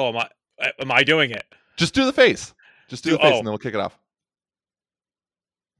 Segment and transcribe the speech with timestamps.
[0.00, 0.28] Oh, am I?
[0.80, 1.44] Am I doing it?
[1.76, 2.54] Just do the face.
[2.88, 3.38] Just do Do- the face, oh.
[3.38, 3.98] and then we'll kick it off.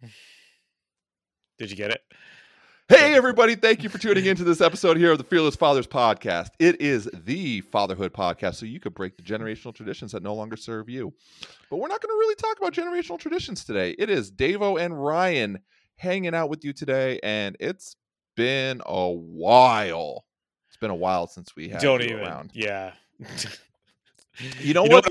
[1.59, 2.03] Did you get it?
[2.89, 3.55] Hey, everybody.
[3.55, 6.49] Thank you for tuning into this episode here of the Fearless Fathers Podcast.
[6.59, 10.57] It is the fatherhood podcast, so you could break the generational traditions that no longer
[10.57, 11.15] serve you.
[11.71, 13.95] But we're not going to really talk about generational traditions today.
[13.99, 15.61] It is Davo and Ryan
[15.97, 17.97] hanging out with you today, and it's
[18.37, 20.27] been a while.
[20.69, 22.21] It's been a while since we had Don't even.
[22.21, 22.51] around.
[22.53, 22.93] Yeah.
[24.61, 25.07] You know what?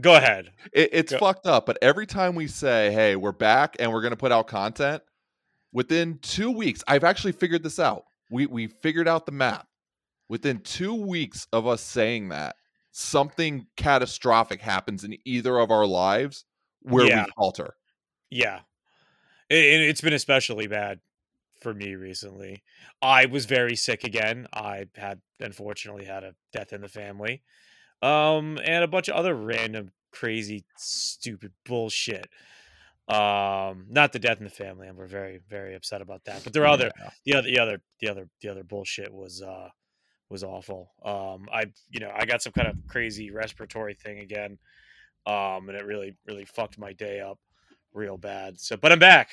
[0.00, 0.52] Go ahead.
[0.72, 4.00] It, it's Go- fucked up, but every time we say, "Hey, we're back and we're
[4.02, 5.02] going to put out content,"
[5.72, 8.04] within two weeks, I've actually figured this out.
[8.30, 9.66] We we figured out the map.
[10.28, 12.56] Within two weeks of us saying that,
[12.92, 16.44] something catastrophic happens in either of our lives
[16.82, 17.24] where Yeah.
[17.24, 17.74] we falter.
[18.30, 18.60] Yeah.
[19.48, 21.00] It- it's been especially bad
[21.62, 22.62] for me recently.
[23.00, 24.46] I was very sick again.
[24.52, 27.42] I had unfortunately had a death in the family.
[28.02, 32.28] Um and a bunch of other random crazy stupid bullshit.
[33.08, 34.88] Um not the death in the family.
[34.88, 36.44] and we're very very upset about that.
[36.44, 36.90] But there are other
[37.24, 39.68] the other the other the other the other bullshit was uh
[40.28, 40.92] was awful.
[41.04, 44.58] Um I you know, I got some kind of crazy respiratory thing again.
[45.26, 47.38] Um and it really really fucked my day up
[47.92, 48.60] real bad.
[48.60, 49.30] So but I'm back.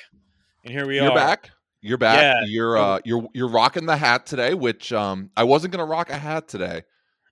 [0.64, 1.04] And here we are.
[1.04, 1.14] You're are.
[1.14, 1.50] back.
[1.82, 2.20] You're back.
[2.20, 2.44] Yeah.
[2.46, 6.18] You're uh you're you're rocking the hat today, which um I wasn't gonna rock a
[6.18, 6.82] hat today,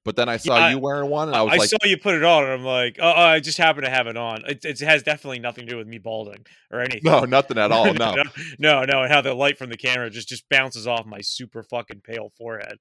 [0.05, 1.77] but then I saw I- you wearing one, and I I, was like, I saw
[1.85, 4.43] you put it on and I'm like, oh, I just happen to have it on.
[4.47, 7.01] It, it has definitely nothing to do with me balding or anything.
[7.05, 7.85] no, nothing at all.
[7.95, 8.23] No, no,
[8.59, 11.63] no, no, and how the light from the camera just just bounces off my super
[11.63, 12.79] fucking pale forehead.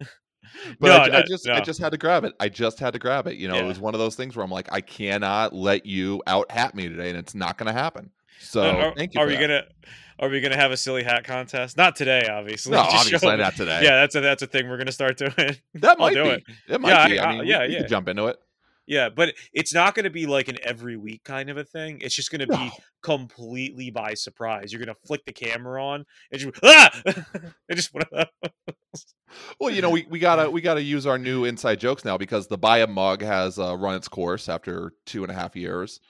[0.80, 2.34] But No, I, I no, just I just had to grab it.
[2.40, 3.36] I just had to grab it.
[3.36, 6.20] You know, it was one of those things where I'm like, I cannot let you
[6.26, 8.10] out hat me today, and it's not going to happen.
[8.42, 9.20] So are, thank you.
[9.20, 9.40] Are we that.
[9.40, 9.62] gonna
[10.18, 11.76] are we gonna have a silly hat contest?
[11.76, 12.72] Not today, obviously.
[12.72, 13.80] No, Just obviously me- not today.
[13.82, 15.32] Yeah, that's a that's a thing we're gonna start doing.
[15.74, 16.28] that might do be.
[16.30, 16.44] it.
[16.68, 17.18] It, might Yeah, be.
[17.18, 17.86] I- I I- mean, yeah, we, yeah.
[17.86, 18.36] jump into it.
[18.84, 22.00] Yeah, but it's not going to be like an every week kind of a thing.
[22.00, 22.56] It's just going to No.
[22.58, 22.70] be
[23.00, 24.72] completely by surprise.
[24.72, 29.06] You're going to flick the camera on and just ah, it just one of those.
[29.60, 32.48] Well, you know, we, we gotta we gotta use our new inside jokes now because
[32.48, 36.00] the buy a mug has uh, run its course after two and a half years.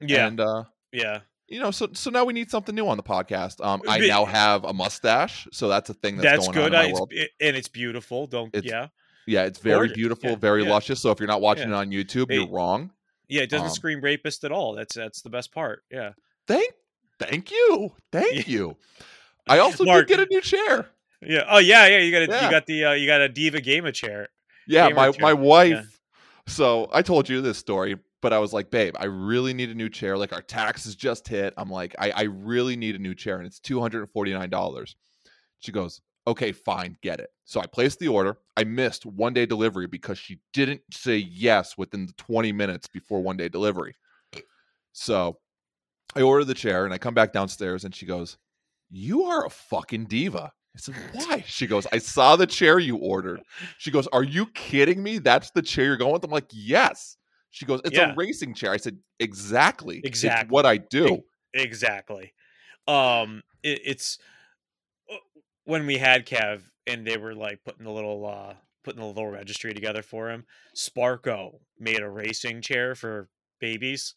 [0.00, 1.20] Yeah, and uh, yeah.
[1.50, 3.62] You know, so so now we need something new on the podcast.
[3.64, 6.74] Um, I now have a mustache, so that's a thing that's, That's, going good.
[6.74, 7.12] on in my world.
[7.12, 8.26] it, and it's beautiful.
[8.26, 8.86] Don't It's- yeah,
[9.26, 9.96] Yeah, it's very gorgeous.
[9.96, 10.70] beautiful, Yeah, very yeah.
[10.70, 11.00] luscious.
[11.00, 11.76] So if you're not watching Yeah.
[11.76, 12.92] it on YouTube, Hey, you're wrong.
[13.28, 13.42] yeah.
[13.42, 14.74] It doesn't um, scream rapist at all.
[14.74, 15.82] That's that's the best part.
[15.90, 16.12] Yeah.
[16.46, 16.72] Thank,
[17.18, 18.76] thank you, thank you.
[19.48, 20.86] I also Mark- did get a new chair.
[21.22, 21.44] Yeah.
[21.48, 21.98] Oh yeah, yeah.
[21.98, 24.28] You got a, you got the uh, you got a Diva Gamer chair.
[24.66, 25.20] Yeah, Gamer my chair.
[25.22, 25.98] my wife.
[26.46, 29.74] So I told you this story, but I was like, babe, I really need a
[29.74, 30.16] new chair.
[30.18, 31.54] Like our taxes just hit.
[31.56, 34.32] I'm like, I, I really need a new chair, and it's two hundred and forty
[34.32, 34.96] nine dollars.
[35.60, 37.30] She goes, okay, fine, get it.
[37.44, 38.38] So I placed the order.
[38.56, 43.22] I missed one day delivery because she didn't say yes within the twenty minutes before
[43.22, 43.94] one day delivery.
[44.92, 45.38] So
[46.14, 48.38] I ordered the chair, and I come back downstairs, and she goes,
[48.90, 52.96] "You are a fucking diva." I said, "Why?" She goes, "I saw the chair you
[52.96, 53.40] ordered."
[53.78, 55.18] She goes, "Are you kidding me?
[55.18, 57.16] That's the chair you're going with?" I'm like, "Yes."
[57.50, 58.12] She goes, "It's Yeah.
[58.12, 59.98] a racing chair." I said, "Exactly.
[59.98, 60.52] It's Exactly.
[60.52, 61.22] what I do."
[61.54, 62.32] Exactly.
[62.86, 64.18] Um, it, it's
[65.12, 65.16] uh,
[65.64, 69.26] when we had Kev and they were like putting the little uh putting the little
[69.28, 70.44] registry together for him.
[70.76, 73.28] Sparco made a racing chair for
[73.60, 74.14] babies,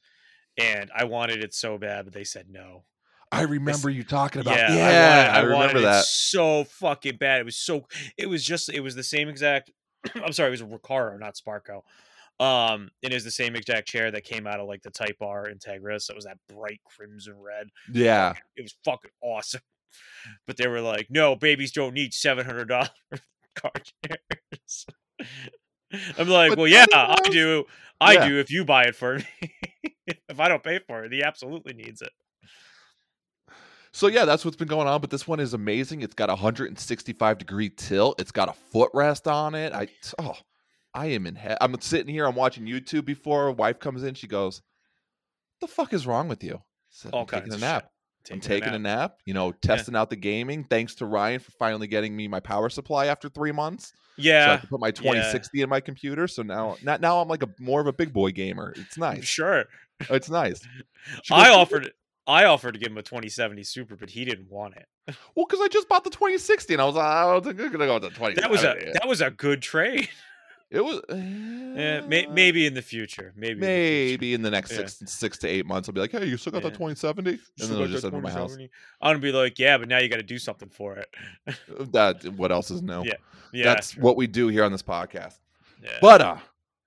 [0.58, 2.84] and I wanted it so bad, but they said no.
[3.32, 4.58] I remember you talking about.
[4.58, 6.06] yeah, Yeah, I, I, wanted, I wanted remember it that.
[6.06, 7.42] so fucking bad.
[7.42, 7.88] It was so.
[8.16, 8.70] It was just.
[8.70, 9.72] It was the same exact.
[10.24, 10.50] I'm sorry.
[10.50, 11.82] It was a Recaro, not Sparco.
[12.40, 15.48] Um, it is the same exact chair that came out of like the Type R
[15.48, 16.10] Integras.
[16.10, 17.68] It was that bright crimson red.
[17.94, 19.62] Yeah, It was fucking awesome.
[20.48, 22.90] But they were like, no, babies don't need seven hundred dollar
[23.56, 23.72] car
[24.04, 24.86] chairs.
[26.18, 27.66] I'm like, But well, yeah, I do.
[28.02, 28.28] I Yeah.
[28.28, 28.40] do.
[28.40, 29.26] If you buy it for me,
[30.28, 32.10] if I don't pay for it, he absolutely needs it.
[33.92, 35.02] So yeah, that's what's been going on.
[35.02, 36.02] But this one is amazing.
[36.02, 38.20] It's got a 165 degree tilt.
[38.20, 39.72] It's got a footrest on it.
[39.74, 39.88] I
[40.18, 40.36] oh,
[40.94, 41.58] I am in head.
[41.62, 42.26] I'm sitting here.
[42.26, 43.52] I'm watching YouTube before.
[43.52, 44.14] Wife comes in.
[44.14, 44.62] She goes,
[45.62, 47.84] "The fuck is wrong with you?" Said, All I'm taking a nap.
[47.84, 47.90] shit.
[48.36, 49.18] I'm Taking taking a nap.
[49.26, 50.64] You know, testing out the gaming.
[50.64, 53.92] Thanks to Ryan for finally getting me my power supply after three months.
[54.18, 54.46] Yeah.
[54.46, 56.28] So I can put my 2060 in my computer.
[56.28, 58.74] So now, not now, I'm like a more of a big boy gamer.
[58.78, 59.26] It's nice.
[59.26, 59.66] sure.
[60.10, 60.62] It's nice.
[61.24, 61.92] She I goes, offered
[62.26, 64.86] I offered to give him a 2070 Super, but he didn't want it.
[65.36, 67.72] Well, because I just bought the 2060, and I was like, I don't think I'm
[67.74, 68.36] gonna go with the 20.
[68.36, 70.08] That was a that was a good trade.
[70.72, 71.02] It was.
[71.10, 73.34] Eh, may, maybe in the future.
[73.36, 73.52] Maybe.
[73.54, 73.66] in the.
[73.68, 74.78] Maybe in the next Yeah.
[74.88, 77.40] six six to eight months, I'll be like, "Hey, you still got that 2070?" And
[77.58, 78.56] Still then I'll just send my house.
[78.56, 78.70] I'm
[79.02, 81.08] gonna be like, yeah, but now you got to do something for it.
[81.92, 83.04] That what else is new?
[83.04, 83.14] Yeah,
[83.52, 85.40] Yeah, That's what we do here on this podcast.
[85.84, 85.98] Yeah.
[86.02, 86.38] But uh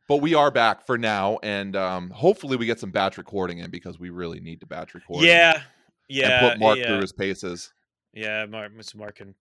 [0.09, 3.71] but we are back for now and um hopefully we get some batch recording in
[3.71, 5.19] because we really need to batch record.
[5.19, 5.63] and- yeah,
[6.09, 7.73] yeah, And put Mark yeah, through his paces.
[8.15, 8.47] yeah.
[8.47, 8.97] Mark, Mr.
[8.97, 9.35] Mark can.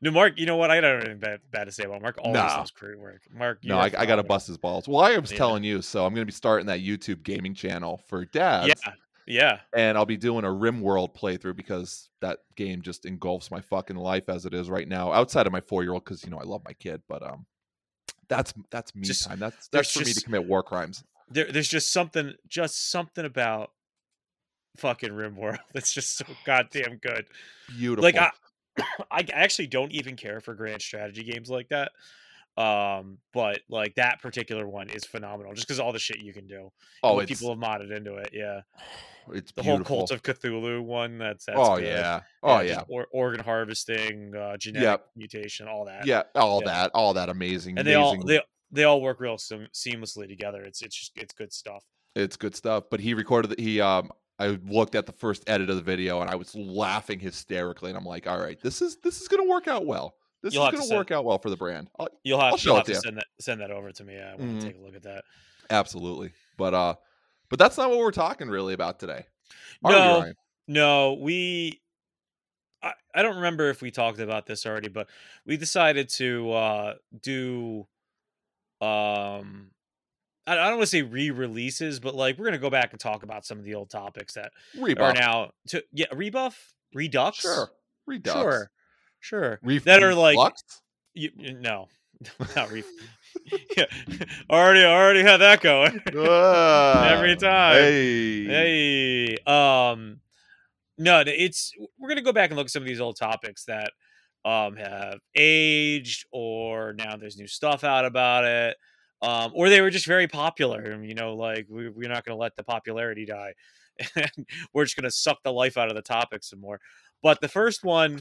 [0.00, 0.38] No, Mark.
[0.38, 0.70] You know what?
[0.70, 2.18] I don't have anything bad, bad to say about Mark.
[2.18, 2.48] Always No.
[2.48, 3.22] does great work.
[3.32, 4.88] Mark, No, I, I gotta bust his balls.
[4.88, 5.38] Well, I was Yeah.
[5.38, 8.72] telling you, so I'm gonna be starting that YouTube gaming channel for dads.
[8.84, 8.92] Yeah,
[9.26, 9.60] yeah.
[9.72, 14.28] and I'll be doing a RimWorld playthrough because that game just engulfs my fucking life
[14.28, 15.12] as it is right now.
[15.12, 17.46] Outside of my four year old, because you know I love my kid, but um,
[18.28, 19.38] that's that's me Just- time.
[19.38, 21.04] That's that's for me to commit war crimes.
[21.30, 23.70] There, there's just something, just something about
[24.76, 27.26] fucking RimWorld that's just so goddamn good.
[27.78, 28.02] Beautiful.
[28.02, 28.30] Like I,
[29.10, 31.92] I actually don't even care for grand strategy games like that.
[32.56, 36.46] Um, but like that particular one is phenomenal just because all the shit you can
[36.46, 36.70] do.
[37.02, 38.30] oh, people have modded into it.
[38.32, 38.60] Yeah,
[39.32, 39.96] it's the beautiful.
[39.96, 41.16] whole Cult of Cthulhu one.
[41.16, 41.86] That's, that's oh good.
[41.86, 42.20] yeah.
[42.42, 42.82] Oh just yeah.
[42.88, 45.06] or, organ harvesting, uh, genetic Yep.
[45.16, 46.06] mutation, all that.
[46.06, 46.24] Yeah.
[46.34, 46.72] All Yeah.
[46.72, 46.90] that.
[46.92, 47.78] All that amazing.
[47.78, 48.40] and they all they
[48.70, 50.62] they all work real seam- seamlessly together.
[50.62, 51.82] It's it's just it's good stuff.
[52.14, 52.84] it's good stuff.
[52.90, 53.52] But he recorded.
[53.56, 54.10] The, he um.
[54.42, 57.96] I looked at the first edit of the video and I was laughing hysterically, and
[57.98, 60.16] I'm like, "All right, this is this is gonna work out well.
[60.42, 62.58] This You'll is have to work out well for the brand." I'll- You'll have, I'll
[62.58, 64.18] show you'll have to to send that send that over to me.
[64.18, 64.60] I want Mhm.
[64.60, 65.24] to take a look at that.
[65.70, 66.32] Absolutely.
[66.56, 66.94] But uh,
[67.50, 69.26] but that's not what we're talking really about today.
[69.84, 70.34] Are we, No, Ryan?
[70.66, 71.80] No, we.
[72.82, 75.08] I, I don't remember if we talked about this already, but
[75.46, 77.86] we decided to uh, do.
[78.80, 79.70] Um,
[80.46, 83.44] I, don't want to say re-releases, but like we're gonna go back and talk about
[83.46, 85.14] some of the old topics that are Rebuff.
[85.16, 87.70] now to yeah rebuff redux Sure.
[88.06, 88.34] Redux.
[88.38, 88.70] sure
[89.20, 90.36] sure Ref- that are like
[91.14, 91.86] you, you- no
[92.56, 92.84] not ref
[93.76, 93.84] yeah
[94.50, 98.44] already already had that going Ah, every time Hey.
[98.44, 100.20] Hey, um,
[100.98, 103.92] no, it's we're gonna go back and look at some of these old topics that
[104.44, 108.76] um have aged, or now there's new stuff out about it,
[109.22, 111.02] um, or they were just very popular.
[111.02, 113.54] You know, like we, we're not gonna let the popularity die,
[114.16, 116.80] and we're just gonna suck the life out of the topic some more.
[117.22, 118.20] But the first one,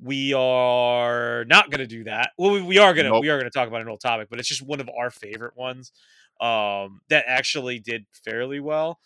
[0.00, 2.30] we are not gonna do that.
[2.38, 3.22] Well, we, we are gonna Nope.
[3.22, 5.56] we are gonna talk about an old topic, but it's just one of our favorite
[5.56, 5.92] ones
[6.40, 8.98] um that actually did fairly well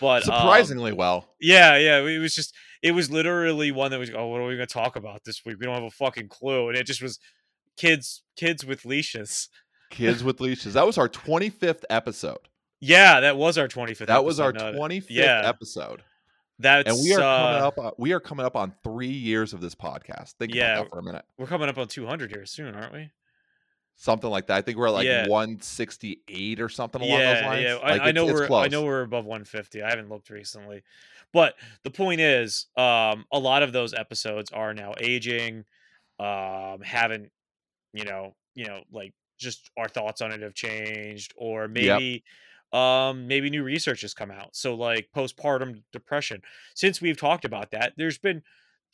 [0.00, 1.26] but um, Surprisingly well.
[1.40, 4.54] yeah yeah it was just it was literally one that was oh what are we
[4.54, 7.18] gonna talk about this week we don't have a fucking clue and it just was
[7.76, 9.48] kids kids with leashes
[9.94, 10.74] Kids with leashes.
[10.74, 12.48] That was our 25th episode.
[12.80, 15.42] yeah that was our 25th That was our 25th yeah.
[15.44, 16.02] episode.
[16.58, 19.52] that's And we are coming uh, up on, we are coming up on 3 years
[19.52, 20.32] of this podcast.
[20.32, 20.74] Think Yeah.
[20.74, 21.24] about that for a minute.
[21.38, 23.10] we're coming up on 200 here soon aren't we
[23.96, 24.56] Something like that.
[24.56, 25.28] I think we're at like Yeah.
[25.28, 27.62] 168 or something along yeah, those lines.
[27.62, 29.82] Yeah, I, Like, I it's- know we're I know we're above 150.
[29.84, 30.82] I haven't looked recently,
[31.32, 31.54] but
[31.84, 35.64] the point is, um, a lot of those episodes are now aging.
[36.18, 37.30] Um, haven't
[37.92, 42.24] you know, you know, like just our thoughts on it have changed, or maybe,
[42.72, 44.56] um, maybe new research has come out.
[44.56, 46.42] So like postpartum depression.
[46.74, 48.42] Since we've talked about that, there's been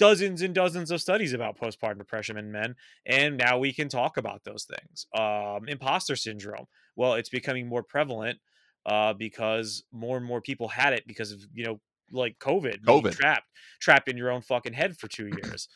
[0.00, 4.16] dozens and dozens of studies about postpartum depression in men and now we can talk
[4.16, 6.64] about those things um imposter syndrome
[6.96, 8.38] well it's becoming more prevalent
[8.86, 11.78] uh because more and more people had it because of you know
[12.12, 13.12] like covid being COVID.
[13.12, 13.46] trapped
[13.78, 15.68] trapped in your own fucking head for two years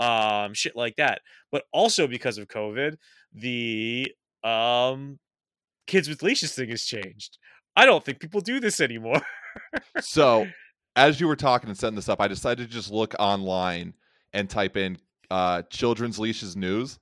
[0.00, 2.96] um shit like that but also because of covid
[3.32, 4.10] the
[4.44, 5.18] um
[5.86, 7.38] kids with leashes thing has changed
[7.76, 9.20] i don't think people do this anymore
[10.00, 10.46] so
[10.98, 13.94] as you were talking and setting this up, I decided to just look online
[14.32, 14.98] and type in
[15.30, 16.98] uh, children's leashes news,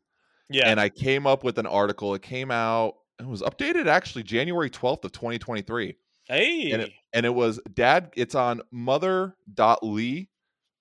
[0.50, 2.14] yeah and I came up with an article.
[2.14, 2.96] It came out.
[3.18, 5.96] It was updated actually January twelfth of twenty twenty three,
[6.28, 8.12] hey and it, and it was dad.
[8.16, 10.28] It's on mother.ly,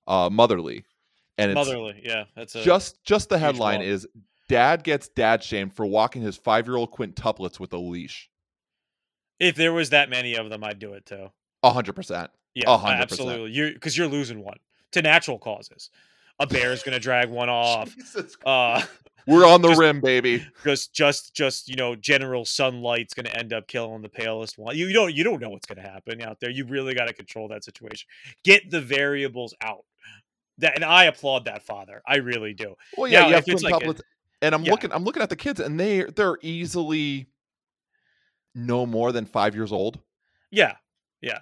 [0.08, 0.84] uh, motherly,
[1.38, 4.08] and it's motherly yeah that's a just just the headline is
[4.48, 8.30] dad gets dad shamed for walking his five year old quintuplets with a leash.
[9.40, 11.30] if there was that many of them i'd do it too
[11.64, 12.30] A hundred percent.
[12.54, 13.28] Yeah, hundred percent.
[13.30, 13.52] absolutely.
[13.52, 14.58] You because you're losing one
[14.94, 15.90] to natural causes.
[16.40, 17.94] A bear is going to drag one off.
[18.46, 18.82] Uh,
[19.28, 20.46] We're on the Just- rim, baby.
[20.64, 24.78] just just just you know, general sunlight's going to end up killing the palest one.
[24.78, 26.50] You don't you don't know what's going to happen out there.
[26.52, 28.08] You really got to control that situation.
[28.44, 29.84] Get the variables out.
[30.60, 32.02] That and I applaud that father.
[32.08, 32.76] I really do.
[32.98, 33.96] Well, yeah, Now, you have it's like a-
[34.42, 34.72] and I'm yeah.
[34.72, 34.92] looking.
[34.92, 37.28] I'm looking at the kids, and they they're easily
[38.54, 40.00] no more than five years old.
[40.52, 40.76] Yeah,
[41.22, 41.40] yeah.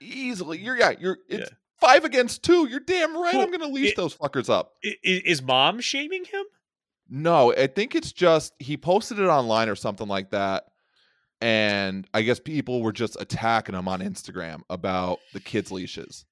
[0.00, 1.56] Easily, you're yeah, you're it's Yeah.
[1.80, 2.68] five against two.
[2.68, 3.34] You're damn right.
[3.34, 4.74] Well, I'm gonna leash it- those fuckers up.
[4.82, 6.44] Is mom shaming him?
[7.08, 10.64] No, I think it's just he posted it online or something like that.
[11.40, 16.24] And I guess people were just attacking him on Instagram about the kids' leashes.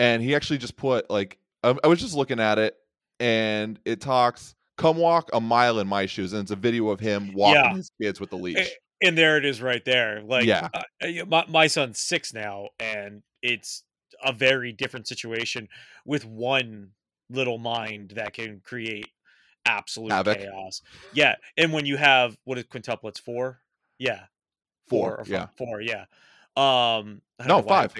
[0.00, 2.76] And he actually just put like I, I was just looking at it
[3.20, 6.98] and it talks come walk a mile in my shoes, and it's a video of
[6.98, 7.74] him walking Yeah.
[7.76, 8.70] his kids with the leash.
[9.02, 10.22] and there it is right there.
[10.22, 10.68] Like, Yeah.
[10.72, 13.84] uh, uh, my my son's six now, and it's
[14.24, 15.68] a very different situation
[16.06, 16.92] with one
[17.28, 19.06] little mind that can create
[19.66, 20.38] absolute Havoc.
[20.38, 20.80] chaos.
[21.12, 23.60] Yeah, and when you have what is quintuplets four?
[23.98, 24.24] Yeah,
[24.88, 25.48] Four, or yeah.
[25.58, 26.06] four, yeah.
[26.56, 27.92] Um, No, five.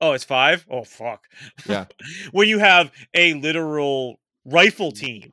[0.00, 0.66] Oh, it's five.
[0.70, 1.26] Oh, fuck.
[1.66, 1.86] Yeah.
[2.32, 5.32] when you have a literal rifle team.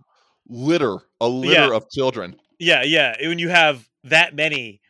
[0.49, 2.37] Litter, a litter of children.
[2.59, 3.15] Yeah, yeah.
[3.27, 4.81] When you have that many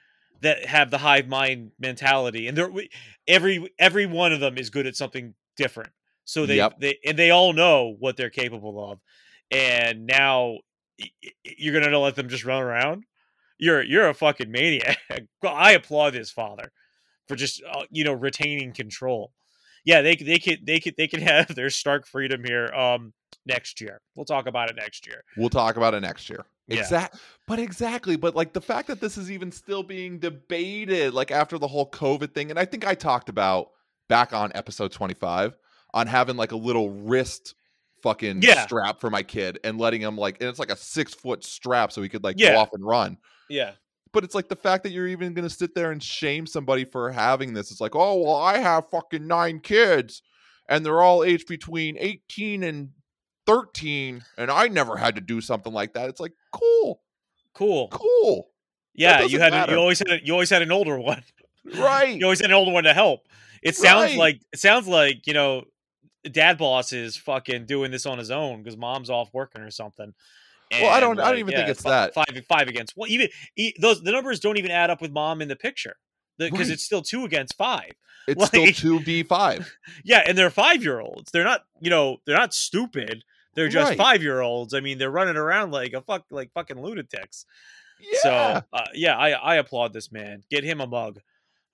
[0.42, 2.72] that have the hive mind mentality, and they're
[3.28, 5.92] every every one of them is good at something different.
[6.26, 6.80] So they Yep.
[6.80, 9.00] they and they all know what they're capable of.
[9.50, 10.60] And now
[11.44, 13.06] you're gonna let them just run around.
[13.58, 14.98] You're you're a fucking maniac.
[15.44, 16.72] I applaud his father
[17.28, 19.32] for just uh, you know retaining control.
[19.88, 23.14] Yeah, they they could they could they can have their Stark freedom here um
[23.46, 24.02] next year.
[24.16, 25.24] We'll talk about it next year.
[25.38, 26.46] We'll talk about it next year.
[26.68, 26.80] Yeah.
[26.82, 27.16] Exact,
[27.48, 31.58] but exactly, but like the fact that this is even still being debated, like after
[31.58, 33.70] the whole COVID thing, and I think I talked about
[34.10, 35.58] back on episode twenty five
[35.94, 37.56] on having like a little wrist
[38.04, 38.66] fucking Yeah.
[38.66, 41.94] strap for my kid and letting him like, and it's like a six foot strap
[41.94, 42.52] so he could like Yeah.
[42.52, 43.18] go off and run.
[43.50, 43.72] Yeah.
[44.18, 47.12] But it's like the fact that you're even gonna sit there and shame somebody for
[47.12, 47.70] having this.
[47.70, 50.24] It's like, oh well, I have fucking nine kids,
[50.68, 52.90] and they're all aged between eighteen and
[53.46, 56.10] thirteen, and I never had to do something like that.
[56.10, 57.02] It's like, cool,
[57.54, 57.90] Cool.
[57.90, 58.50] cool,
[58.96, 59.74] Yeah, you had matter.
[59.74, 61.22] you always had a, you always had an older one.
[61.76, 62.18] right?
[62.18, 63.28] You always had an older one to help.
[63.62, 64.18] It sounds Right.
[64.18, 65.66] like it sounds like you know,
[66.32, 70.14] dad boss is fucking doing this on his own because mom's off working or something.
[70.72, 72.14] Well, I don't- And, I don't like, even think it's fi- that.
[72.14, 75.42] five five against well even e- those the numbers don't even add up with mom
[75.42, 75.96] in the picture
[76.38, 76.70] because Right.
[76.72, 77.92] it's still two against five.
[78.28, 79.72] It's still two v five.
[80.04, 81.32] Yeah, and they're five year olds.
[81.32, 83.24] They're not you know they're not stupid.
[83.54, 83.98] They're just Right.
[83.98, 84.74] five year olds.
[84.74, 87.46] I mean, they're running around like a fuck like fucking lunatics.
[88.00, 90.44] Yeah, So uh, yeah, I I applaud this man.
[90.52, 91.20] Get him a mug.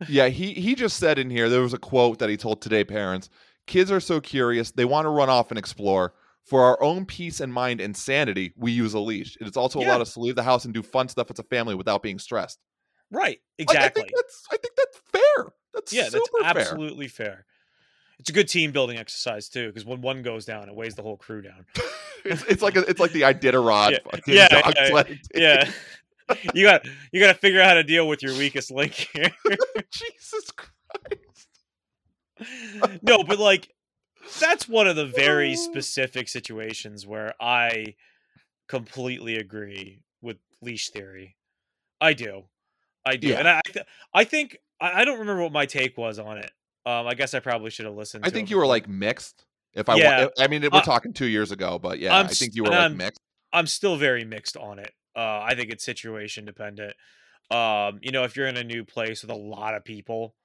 [0.07, 0.27] yeah.
[0.39, 3.29] He he just said in here there was a quote that he told today parents.
[3.65, 6.13] Kids are so curious they want to run off and explore.
[6.45, 9.37] For our own peace and mind and sanity, we use a leash.
[9.39, 9.87] It is also Yeah.
[9.87, 12.19] allowed us to leave the house and do fun stuff as a family without being
[12.19, 12.59] stressed.
[13.09, 13.39] Right.
[13.59, 14.03] Like, I Exactly.
[14.03, 15.53] think that's I think that's fair.
[15.73, 17.45] That's yeah, that's absolutely fair.
[18.19, 21.01] It's a good team building exercise too, because when one goes down, it weighs the
[21.03, 21.65] whole crew down.
[22.25, 25.03] It's, it's like a, it's like the Iditarod Yeah, yeah, yeah.
[25.35, 25.71] Yeah,
[26.53, 29.29] you got you got to figure out how to deal with your weakest link here.
[29.91, 31.49] Jesus Christ.
[33.01, 33.69] no, but like
[34.39, 37.95] that's one of the very specific situations where I
[38.67, 41.35] completely agree with leash theory.
[42.01, 42.43] I do,
[43.05, 43.39] I do, Yeah.
[43.39, 43.61] and I
[44.13, 46.51] I think I, don't remember what my take was on it.
[46.85, 48.25] Um, I guess I probably should have listened.
[48.25, 49.45] I think you were like mixed.
[49.73, 50.25] If I, Yeah.
[50.25, 52.63] wa- I mean, we're Uh, talking two years ago, but yeah, I'm I think you
[52.63, 53.19] were like I'm- mixed.
[53.53, 54.91] I'm still very mixed on it.
[55.15, 56.95] Uh, I think it's situation dependent.
[57.51, 60.35] Um, you know, if you're in a new place with a lot of people,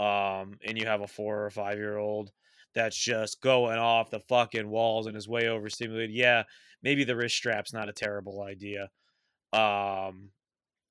[0.00, 2.32] um, and you have a four or five year old
[2.76, 6.44] that's just going off the fucking walls and is way overstimulated, yeah,
[6.82, 8.88] maybe the wrist strap's not a terrible idea.
[9.52, 10.30] Um,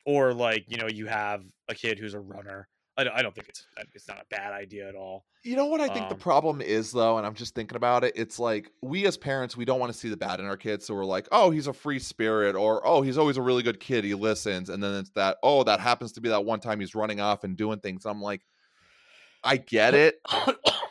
[0.06, 2.68] or like you know, you have a kid who's a runner.
[2.98, 5.26] I don't, I don't think it's it's not a bad idea at all.
[5.44, 8.04] You know what I think the Um, problem is though, and I'm just thinking about
[8.04, 8.14] it.
[8.16, 10.86] It's like we as parents, we don't want to see the bad in our kids,
[10.86, 13.80] so we're like, oh, he's a free spirit, or oh, he's always a really good
[13.80, 14.06] kid.
[14.06, 16.96] He listens, and then it's that, oh, that happens to be that one time he's
[16.96, 18.06] running off and doing things.
[18.06, 18.42] I'm like,
[19.44, 20.20] I get it,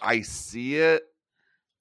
[0.04, 1.02] I see it,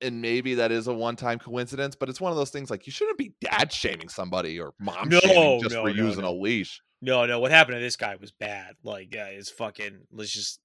[0.02, 2.86] and maybe that is a one time coincidence, but it's one of those things like
[2.88, 6.24] you shouldn't be dad shaming somebody or mom No, shaming just no, for no, using
[6.24, 6.82] a leash.
[7.02, 8.76] No, no, what happened to this guy was bad.
[8.84, 10.08] Like, yeah, it's fucking.
[10.12, 10.60] Let's just.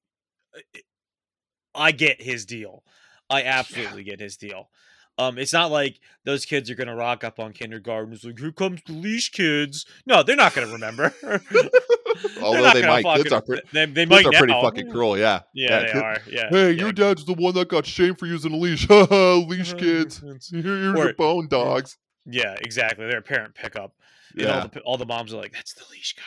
[1.75, 2.85] I get his deal.
[3.29, 4.71] I absolutely get his deal.
[5.19, 8.13] Um, it's not like those kids are gonna rock up on kindergarten.
[8.13, 9.85] It's like, here comes the leash kids.
[10.07, 11.13] No, they're not gonna remember.
[12.43, 13.63] Although they might, kids are pretty.
[13.73, 15.41] They, they might are pretty fucking cruel, yeah.
[15.55, 16.17] Yeah, they kid- are.
[16.31, 16.49] Yeah.
[16.51, 16.81] Hey, yeah.
[16.81, 18.89] your dad's the one that got shamed for using a leash.
[18.91, 20.19] leash kids.
[20.51, 21.97] Here- Here's Or- your bone dogs.
[22.27, 23.07] Yeah, exactly.
[23.07, 23.95] They're a parent pickup.
[24.37, 26.23] And all Yeah, the all the moms are like, "That's the leash guy.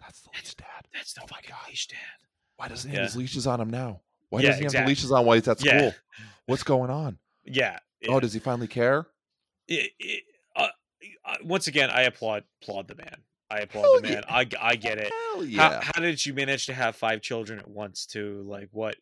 [0.00, 0.66] that's the leash dad.
[0.94, 1.68] That's the Oh fucking God.
[1.68, 1.98] leash dad."
[2.56, 3.02] Why doesn't he Yeah.
[3.02, 4.00] have his leashes on him now?
[4.30, 5.72] Why Yeah, doesn't he have exact- the leashes on while he's at school?
[5.72, 5.90] Yeah.
[6.46, 7.18] What's going on?
[7.44, 7.78] Yeah.
[8.08, 9.06] Oh, does he finally care?
[9.68, 10.22] it, it,
[10.56, 10.68] uh,
[11.26, 13.16] uh, once again, I applaud applaud the man.
[13.50, 14.12] I applaud the man.
[14.26, 14.34] yeah.
[14.34, 15.10] I, I get it.
[15.12, 15.80] Hell How, yeah.
[15.82, 18.06] how did you manage to have five children at once?
[18.06, 18.96] Too like what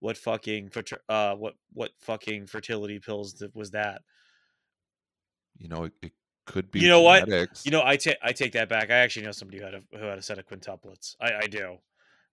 [0.00, 0.70] what fucking
[1.08, 4.02] uh what what fucking fertility pills was that?
[5.58, 6.12] you know, it, it
[6.46, 7.28] could be You know what?
[7.64, 8.90] You know, I take I take that back.
[8.90, 11.16] I actually know somebody who had a who had a set of quintuplets.
[11.20, 11.78] I I do.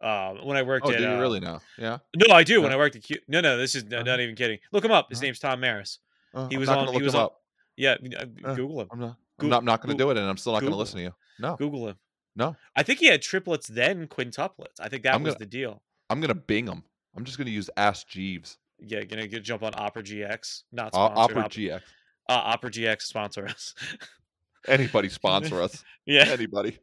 [0.01, 1.59] Um, when I worked oh, at do you uh, really know?
[1.77, 1.99] Yeah.
[2.15, 2.59] no, I do.
[2.63, 3.17] When I worked at Q.
[3.27, 4.03] No, no, this is no, Uh-huh.
[4.05, 4.57] not even kidding.
[4.71, 5.09] Look him up.
[5.09, 5.25] His Uh-huh.
[5.25, 5.99] name's Tom Maris.
[6.33, 7.41] Uh, He was on- he look was him on- up.
[7.77, 9.15] Yeah, uh, Uh, Google him.
[9.43, 9.57] I'm not.
[9.59, 11.03] I'm not, not going to do it, and I'm still not going to listen to
[11.03, 11.13] you.
[11.39, 11.95] No, Google him.
[12.35, 12.55] no.
[12.75, 14.79] I think he had triplets then quintuplets.
[14.79, 15.81] I think that I'm was gonna- the deal.
[16.09, 16.83] I'm going to Bing him.
[17.15, 18.57] I'm just going to use Ask Jeeves.
[18.83, 20.63] Yeah, gonna get jump on Opera GX.
[20.71, 21.17] Not sponsored.
[21.17, 21.81] Opera Op- GX.
[22.29, 23.75] uh, Opera GX sponsor us.
[24.67, 25.83] Anybody sponsor us?
[26.05, 26.25] yeah.
[26.27, 26.79] Anybody?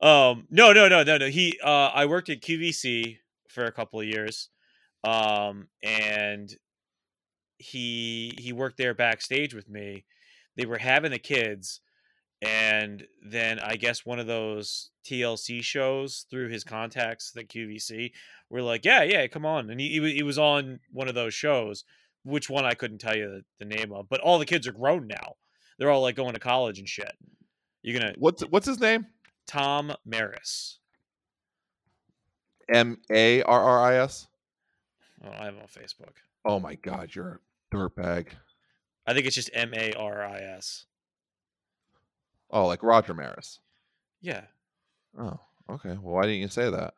[0.00, 0.46] Um.
[0.50, 0.72] No.
[0.72, 0.86] No.
[0.88, 1.02] No.
[1.02, 1.16] No.
[1.18, 1.26] No.
[1.28, 1.58] He.
[1.64, 1.68] Uh.
[1.92, 4.50] I worked at QVC for a couple of years.
[5.02, 5.66] Um.
[5.82, 6.54] And
[7.58, 10.04] he he worked there backstage with me.
[10.56, 11.80] They were having the kids,
[12.42, 16.74] and then I guess one of those TLC shows through his mm-hmm.
[16.74, 18.12] contacts at QVC
[18.50, 21.84] were like, yeah, yeah, come on, and he he, was on one of those shows.
[22.24, 24.72] Which one I couldn't tell you the, the name of, but all the kids are
[24.72, 25.34] grown now.
[25.78, 27.12] They're all like going to college and shit.
[27.82, 29.06] You're gonna What's what's his name?
[29.46, 30.78] Tom Maris.
[32.68, 34.26] M A R R I S.
[35.24, 36.14] Oh, I have him on Facebook.
[36.44, 37.40] Oh my God, you're
[37.72, 38.28] a dirtbag.
[39.06, 40.84] I think it's just M A R I S.
[42.50, 43.60] Oh, like Roger Maris.
[44.20, 44.42] Yeah.
[45.18, 45.38] Oh,
[45.70, 45.90] okay.
[46.00, 46.94] Well, why didn't you say that?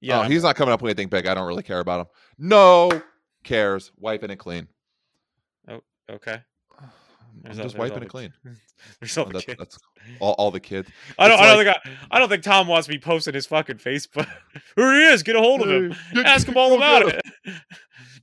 [0.00, 0.20] Yeah.
[0.20, 1.26] oh, he's not coming up with anything big.
[1.26, 2.06] I don't really care about him.
[2.38, 3.02] No
[3.44, 3.92] cares.
[3.98, 4.66] Wiping it clean.
[5.68, 5.80] Oh,
[6.10, 6.40] okay.
[7.46, 8.32] I'm just all wiping it clean.
[9.00, 9.58] There's all the that's, kids.
[9.58, 9.78] that's
[10.18, 10.88] all, all the kids.
[11.18, 11.34] I don't.
[11.34, 11.96] it's I don't like- think.
[12.10, 14.28] I, I don't think Tom wants me posting his fucking Facebook.
[14.76, 15.22] Who he is?
[15.22, 15.94] Get a hold of him.
[16.24, 17.22] Ask him all about it.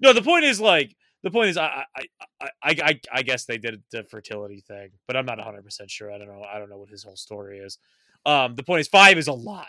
[0.02, 2.06] No, the point is like the point is I I,
[2.42, 6.12] I I I guess they did the fertility thing, but I'm not 100 percent sure.
[6.12, 6.44] I don't know.
[6.44, 7.78] I don't know what his whole story is.
[8.26, 9.68] Um, the point is five is a lot.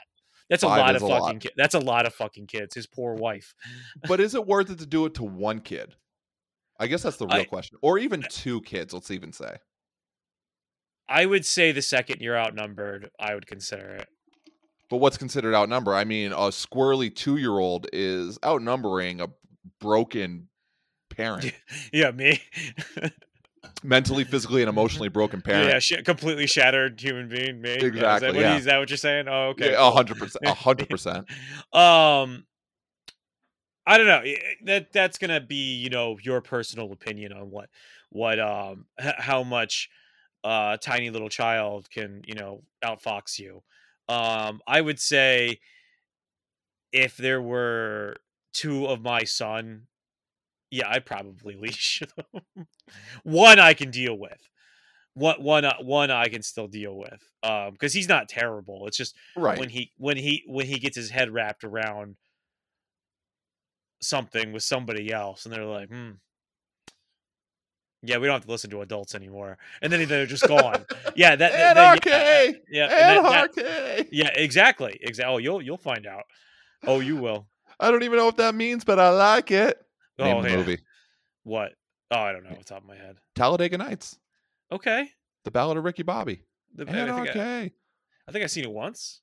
[0.48, 1.20] That's a Five lot of a lot.
[1.26, 1.38] fucking.
[1.40, 2.74] Ki- that's a lot of fucking kids.
[2.74, 3.54] His poor wife.
[4.08, 5.94] But is it worth it to do it to one kid?
[6.80, 7.78] I guess that's the real I- question.
[7.82, 9.56] Or even two kids, let's even say.
[11.08, 14.08] I would say the second you're outnumbered, I would consider it.
[14.88, 15.94] But what's considered outnumber?
[15.94, 19.28] I mean, a squirrely two year old is outnumbering a
[19.80, 20.48] broken
[21.10, 21.52] parent.
[21.92, 22.40] Yeah, me.
[23.82, 25.68] Mentally, physically, and emotionally broken parent.
[25.68, 27.60] yeah, sh- completely shattered human being.
[27.60, 27.70] Me.
[27.70, 28.56] Yeah, is that Exactly, what- yeah.
[28.56, 29.26] Is that what you're saying?
[29.28, 29.74] Oh, okay.
[29.74, 30.44] A hundred percent.
[30.46, 31.26] A hundred percent.
[31.72, 32.44] Um,
[33.86, 34.22] I don't know.
[34.64, 37.68] That that's gonna be you know your personal opinion on what
[38.10, 39.88] what um h- how much
[40.44, 43.62] uh tiny little child can you know outfox you.
[44.08, 45.60] Um, I would say
[46.92, 48.16] if there were
[48.52, 49.86] two of my son,
[50.70, 52.42] yeah, I'd probably leash them.
[53.22, 54.40] one I can deal with.
[55.14, 57.22] One one uh, one I can still deal with.
[57.42, 58.86] Um, because he's not terrible.
[58.86, 59.58] It's just Right.
[59.58, 62.16] when he when he when he gets his head wrapped around
[64.02, 66.12] something with somebody else and they're like hmm
[68.02, 71.36] yeah we don't have to listen to adults anymore and then they're just gone yeah
[71.36, 76.22] that, that, that- yeah, yeah, that- yeah exactly exactly oh you'll you'll find out
[76.86, 77.46] oh you will
[77.78, 79.78] I don't even know what that means, but I like it.
[80.20, 80.56] Name oh the yeah.
[80.56, 80.78] movie.
[81.44, 81.72] what
[82.10, 84.18] oh i don't know off the top of my head Talladega Nights.
[84.72, 85.08] okay
[85.44, 86.42] The Ballad of Ricky Bobby.
[86.74, 86.92] The- I,
[87.24, 87.70] think I,
[88.28, 89.20] I think I've seen it once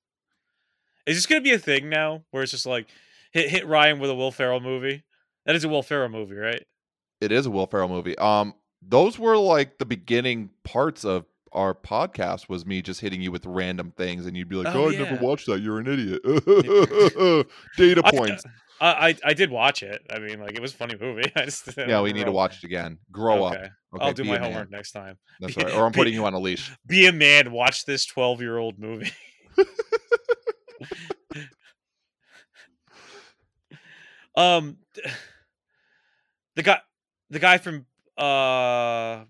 [1.06, 2.88] is this gonna be a thing now where it's just like
[3.32, 5.04] hit hit ryan with a will ferrell movie
[5.46, 6.64] that is a will ferrell movie right
[7.22, 8.18] It is a Will Ferrell movie.
[8.18, 12.50] Um, those were like the beginning parts of our podcast.
[12.50, 14.96] Was me just hitting you with random things, and you'd be like, Oh, "Oh, I
[14.96, 15.62] never watched that.
[15.62, 16.22] You're an idiot."
[17.78, 18.44] Data points.
[18.80, 20.02] I, I I did watch it.
[20.10, 21.32] I mean, like it was a funny movie.
[21.36, 23.00] I just yeah, we need to watch it again.
[23.12, 23.56] Grow up.
[23.56, 23.70] Okay.
[23.96, 25.18] Okay, I'll do my homework next time.
[25.40, 25.74] That's Be- right.
[25.74, 26.72] Or I'm be- putting you on a leash.
[26.86, 27.52] Be a man.
[27.52, 29.12] Watch this twelve-year-old movie.
[34.36, 34.78] um,
[36.56, 36.80] the guy,
[37.30, 37.86] the guy from
[38.18, 39.24] uh,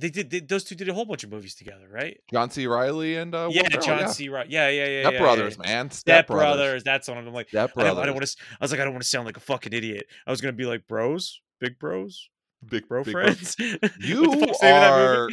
[0.00, 2.20] they did they, those two did a whole bunch of movies together, right?
[2.32, 2.66] John C.
[2.66, 4.06] Reilly and uh, yeah, John yeah.
[4.08, 4.28] C.
[4.28, 4.48] Right?
[4.48, 5.02] Yeah, yeah, yeah.
[5.02, 5.70] Step yeah, Brothers, yeah.
[5.70, 5.90] man.
[5.90, 6.82] Step, Step, Brothers.
[6.84, 7.34] That's one of them.
[7.34, 8.02] Like Step I don't, Brothers.
[8.02, 8.36] I don't want to.
[8.60, 10.06] I was like, I don't want to sound like a fucking idiot.
[10.26, 12.28] I was gonna be like, bros, big bros,
[12.66, 13.56] big bro big friends.
[13.58, 15.30] The You fuck's the name of that are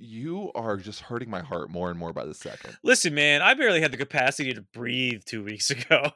[0.00, 2.76] you are just hurting my heart more and more by the second.
[2.84, 6.12] Listen, man, I barely had the capacity to breathe two weeks ago.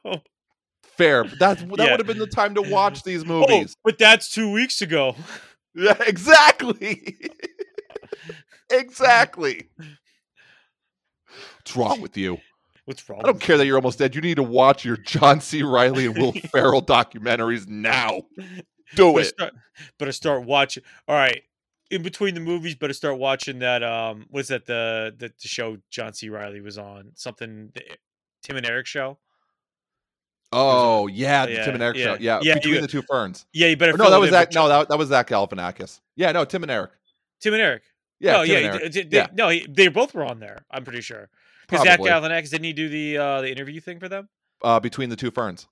[0.85, 1.25] Fair.
[1.25, 1.91] but That's that Yeah.
[1.91, 3.77] would have been the time to watch these oh, movies.
[3.85, 5.17] but that's two weeks ago.
[5.75, 7.17] Yeah, exactly.
[8.73, 9.69] Exactly.
[11.59, 12.39] What's wrong with you?
[12.85, 13.21] What's wrong?
[13.23, 14.15] I don't care that you're almost dead.
[14.15, 15.63] You need to watch your John C.
[15.63, 18.23] Reilly and Will Ferrell documentaries now.
[18.97, 19.25] Do Better it.
[19.27, 19.55] start,
[19.99, 20.83] better start watching.
[21.09, 21.43] All right,
[21.91, 23.83] in between the movies, better start watching that.
[23.83, 24.67] Um, what's that?
[24.67, 26.29] The the, the show John C.
[26.29, 27.71] Reilly was on something.
[27.73, 27.83] The
[28.43, 29.17] Tim and Eric show.
[30.53, 32.05] Oh yeah, the Yeah, Tim and Eric yeah.
[32.05, 32.17] show.
[32.21, 33.47] Yeah, Yeah, between you- the two ferns.
[33.55, 33.95] Yeah, you better.
[33.95, 34.53] Or no, that was that.
[34.55, 36.01] No, that, that was Zach Galifianakis.
[36.15, 36.91] Yeah, no, Tim and Eric.
[37.41, 37.85] Tim and Eric.
[38.23, 38.93] Yeah, oh yeah, and he Eric.
[38.93, 39.27] did- did- Yeah.
[39.35, 40.65] no, he, they both were on there.
[40.71, 41.29] I'm pretty sure.
[41.69, 41.99] Because Zach.
[42.01, 44.29] Galifianakis didn't he do the uh the interview thing for them?
[44.63, 45.67] Uh, between the two ferns.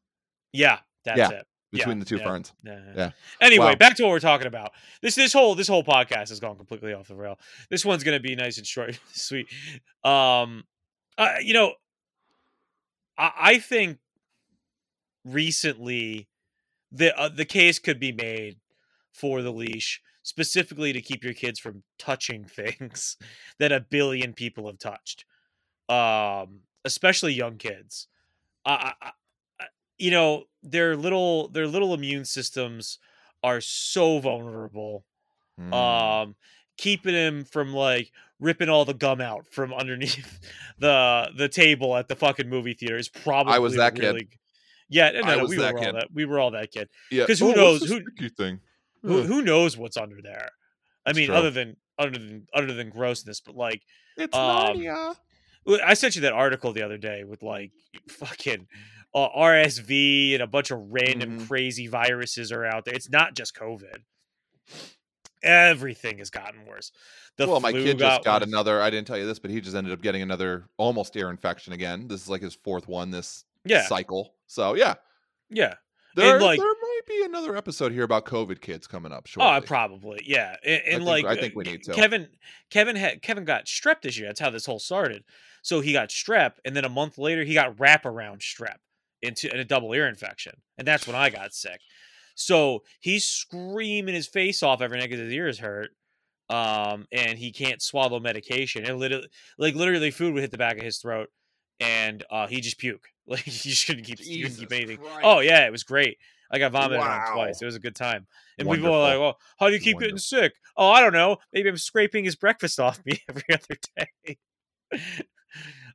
[0.52, 1.30] Yeah, that's Yeah.
[1.30, 1.46] it.
[1.72, 2.24] between Yeah, the two yeah.
[2.24, 2.52] ferns.
[2.64, 2.80] Yeah.
[2.96, 3.10] Yeah.
[3.40, 3.74] Anyway, Wow.
[3.76, 4.72] back to what we're talking about.
[5.02, 7.38] This this whole this whole podcast has gone completely off the rail.
[7.70, 9.46] This one's gonna be nice and short, sweet.
[10.02, 10.64] Um,
[11.16, 11.74] uh, you know,
[13.16, 13.98] I, I think
[15.24, 16.28] recently
[16.90, 18.56] the uh, the case could be made
[19.12, 23.16] for the leash specifically to keep your kids from touching things
[23.58, 25.24] that a billion people have touched,
[25.88, 28.06] um, especially young kids.
[28.64, 29.10] I, I,
[29.60, 29.64] I,
[29.98, 32.98] you know, their little their little immune systems
[33.42, 35.04] are so vulnerable.
[35.60, 35.72] Mm.
[35.74, 36.34] Um,
[36.76, 40.40] keeping him from like ripping all the gum out from underneath
[40.78, 44.28] the the table at the fucking movie theater is probably I was that kid.
[44.88, 46.08] Yeah, no, I no, was we that were all that.
[46.12, 46.88] We were all that kid.
[47.10, 47.24] yeah.
[47.26, 48.28] 'cause who Oh, knows- who- sticky
[49.02, 50.48] Who who knows what's under there?
[51.06, 51.34] I It's mean, true.
[51.36, 53.82] other than other than other than grossness, but like
[54.16, 55.16] It's um, Narnia.
[55.84, 57.72] I sent you that article the other day with like
[58.08, 58.66] fucking
[59.14, 61.48] uh, RSV and a bunch of random Mhm.
[61.48, 62.94] crazy viruses are out there.
[62.94, 64.02] It's not just COVID.
[65.42, 66.92] Everything has gotten worse.
[67.38, 68.48] The well, my kid just got worse.
[68.48, 68.82] another.
[68.82, 71.72] I didn't tell you this, but he just ended up getting another almost ear infection
[71.72, 72.08] again.
[72.08, 74.34] This is like his fourth one this Yeah, cycle.
[74.46, 74.94] So yeah,
[75.48, 75.74] yeah.
[76.14, 76.68] there like- there
[77.00, 79.26] might be another episode here about COVID kids coming up.
[79.38, 80.22] Oh, probably.
[80.24, 81.92] Yeah, and, and think- like I think uh, we need to.
[81.92, 82.28] Kevin,
[82.70, 84.28] Kevin had Kevin got strep this year.
[84.28, 85.24] That's how this whole started.
[85.62, 88.76] So he got strep, and then a month later he got wraparound strep
[89.22, 91.80] into and a double ear infection, and that's when I got sick.
[92.34, 95.90] So he's screaming his face off every night because his ears hurt,
[96.48, 98.84] um, and he can't swallow medication.
[98.84, 101.28] And literally, like literally, food would hit the back of his throat,
[101.78, 103.08] and uh, he just puke.
[103.30, 104.96] Like he just couldn't keep, he couldn't keep anything.
[104.96, 105.20] Christ.
[105.22, 106.18] Oh yeah, it was great.
[106.50, 107.62] I got vomited on twice.
[107.62, 108.26] It was a good time.
[108.58, 111.36] And people were like, "Well, how do you keep getting sick?" Oh, I don't know.
[111.52, 114.38] Maybe I'm scraping his breakfast off me every other day.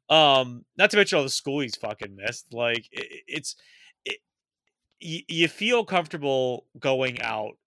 [0.09, 2.53] um, not to mention all the school he's fucking missed.
[2.53, 3.55] Like, it, it's
[4.05, 4.17] it,
[4.99, 7.57] you, you feel comfortable going out,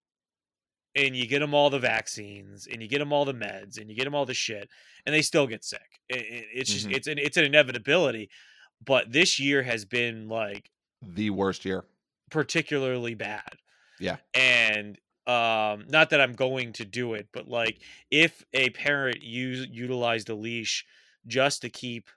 [0.95, 3.91] and you get them all the vaccines, and you get them all the meds, and
[3.91, 4.69] you get them all the shit,
[5.07, 6.01] and they still get sick.
[6.09, 6.95] It, it- it's just Mhm.
[6.97, 8.31] it's an it's an inevitability.
[8.85, 10.71] But this year has been like
[11.03, 11.85] the worst year.
[12.31, 13.49] Particularly bad.
[14.01, 14.17] Yeah.
[14.35, 19.67] And um not that I'm going to do it, but like if a parent use
[19.71, 20.87] utilized a leash
[21.27, 22.09] just to keep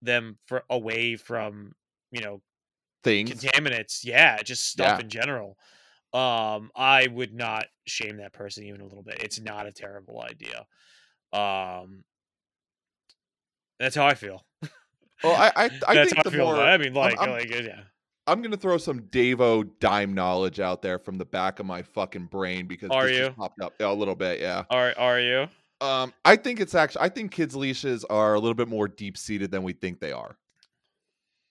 [0.00, 1.74] them for away from,
[2.10, 2.40] you know,
[3.04, 3.30] Things.
[3.30, 5.04] contaminants, yeah, just stuff Yeah.
[5.04, 5.56] in general.
[6.12, 9.22] Um I would not shame that person even a little bit.
[9.22, 10.66] It's not a terrible idea.
[11.32, 12.04] Um
[13.78, 14.44] that's how I feel.
[15.22, 16.44] Well, I I, I think how the I feel.
[16.46, 16.60] more.
[16.60, 17.82] I mean, like, I'm- like, yeah.
[18.26, 22.26] I'm gonna throw some Davo dime knowledge out there from the back of my fucking
[22.26, 23.24] brain because Are this you?
[23.26, 24.40] just popped up a little bit.
[24.40, 24.64] Yeah.
[24.70, 25.48] Are are you?
[25.80, 29.18] Um, I think it's actually I think kids leashes are a little bit more deep
[29.18, 30.36] seated than we think they are.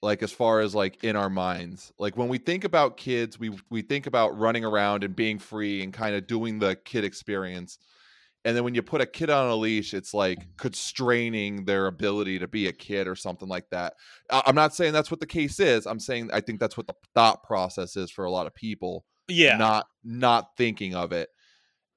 [0.01, 3.51] Like as far as like in our minds, like when we think about kids, we
[3.69, 7.77] we think about running around and being free and kind of doing the kid experience.
[8.43, 10.49] And then when you put a kid on a leash, it's like mm-hmm.
[10.57, 13.93] constraining their ability to be a kid or something like that.
[14.29, 15.85] I'm not saying that's what the case is.
[15.85, 19.05] I'm saying I think that's what the thought process is for a lot of people
[19.27, 19.57] Yeah.
[19.57, 21.29] not not thinking of it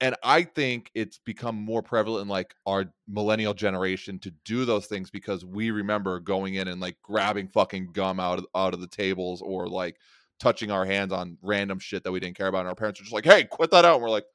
[0.00, 4.86] and i think it's become more prevalent in like our millennial generation to do those
[4.86, 8.80] things because we remember going in and like grabbing fucking gum out of out of
[8.80, 9.96] the tables or like
[10.38, 13.04] touching our hands on random shit that we didn't care about and our parents were
[13.04, 14.26] just like hey quit that out and we're like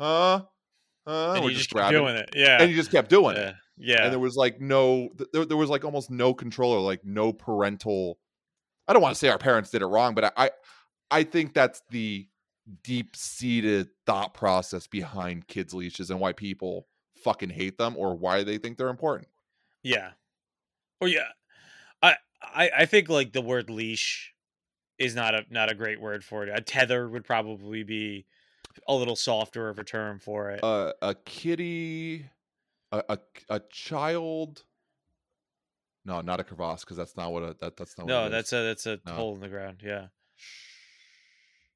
[0.00, 0.42] huh
[1.06, 2.30] huh and you just kept doing it.
[2.34, 2.60] Yeah.
[2.60, 3.96] and you just kept doing it yeah.
[3.96, 4.04] Yeah.
[4.04, 7.32] and there was like no there, there was like almost no control or like no
[7.32, 8.18] parental
[8.88, 10.50] i don't want to say our parents did it wrong but i i,
[11.10, 12.28] I think that's the
[12.82, 16.86] deep seated thought process behind kids leashes and why people
[17.22, 19.28] fucking hate them or why they think they're important
[19.82, 20.10] Yeah.
[21.00, 21.28] Or yeah.
[22.02, 24.32] I, I I think like the word leash
[24.98, 26.50] is not a not a great word for it.
[26.56, 28.24] A tether would probably be
[28.88, 30.62] a little softer of a term for it.
[30.64, 32.26] uh, a kitty
[32.92, 34.64] a, a a child
[36.04, 38.30] no not a crevasse because that's not what a that, that's not no, is.
[38.30, 39.12] that's a that's a No.
[39.12, 39.80] hole in the ground.
[39.84, 40.06] Yeah.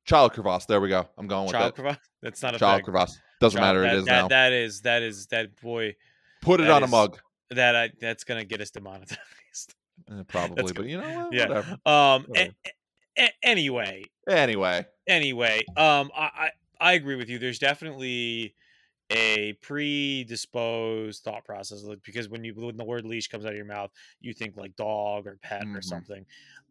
[0.04, 1.98] child crevasse there we go i'm going with Child crevasse.
[2.22, 2.84] That's not a child thing.
[2.86, 5.94] crevasse doesn't Child- matter that, it is that, now That is that is that boy
[6.42, 7.18] put it on a mug
[7.50, 9.18] that I that's gonna get us demonetized.
[10.10, 10.74] Eh, probably good.
[10.76, 11.48] but you know what Yeah.
[11.48, 12.26] whatever Um.
[12.36, 12.52] a-
[13.18, 17.38] a- anyway, Anyway, anyway, um, I, I I agree with you.
[17.38, 18.54] There's definitely
[19.10, 23.56] a predisposed thought process like, because when you when the word leash comes out of
[23.56, 25.82] your mouth, you think like dog or pet or Mhm.
[25.82, 26.26] something.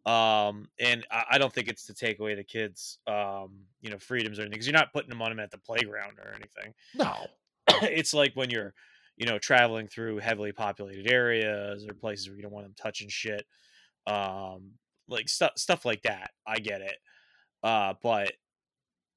[0.06, 3.98] Um, and I, I don't think it's to take away the kids, um, you know,
[3.98, 6.74] freedoms or anything because you're not putting them on them at the playground or anything.
[6.92, 7.38] no.
[7.82, 8.74] it's like when you're
[9.16, 13.08] you know traveling through heavily populated areas or places where you don't want them touching
[13.08, 13.46] shit
[14.06, 14.72] um
[15.08, 16.98] like stuff stuff like that i get it
[17.62, 18.34] Uh, but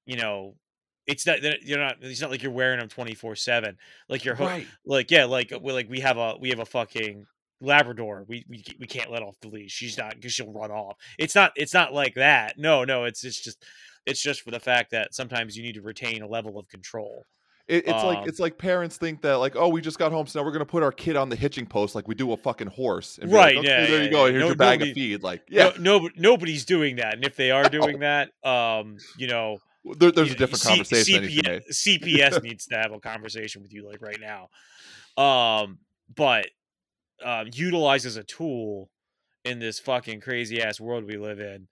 [0.06, 0.58] you know,
[1.08, 1.98] it's not you're not.
[2.02, 3.78] It's not like you're wearing them twenty four seven.
[4.10, 4.68] Like you're hook- Right.
[4.86, 7.26] like yeah, like we like we have a we have a fucking
[7.60, 8.26] Labrador.
[8.28, 9.72] We we we can't let off the leash.
[9.72, 10.98] She's not because she'll run off.
[11.20, 12.58] It's not it's not like that.
[12.58, 13.04] No, no.
[13.06, 13.64] It's it's just
[14.06, 17.24] it's just for the fact that sometimes you need to retain a level of control.
[17.68, 20.26] It, it's like Um, it's like parents think that like oh we just got home
[20.26, 22.38] so now we're gonna put our kid on the hitching post like we do a
[22.38, 24.32] fucking horse and be like, Right, "Okay, yeah, there yeah, you go yeah.
[24.32, 27.24] here's No- your bag nobody- of feed like yeah No, no nobody's doing that, and
[27.24, 31.30] if they are doing that, um, you know, there, there's you a different conversation that
[31.30, 32.34] needs to be CPS.
[32.38, 34.50] CPS needs to have a conversation with you like right now.
[35.24, 35.80] Um,
[36.16, 36.48] but
[37.24, 38.90] um, utilize as a tool
[39.46, 41.68] in this fucking crazy ass world we live in.